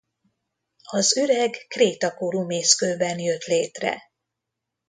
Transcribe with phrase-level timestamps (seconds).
[0.89, 4.01] Az üreg kréta korú mészkőben jött létre.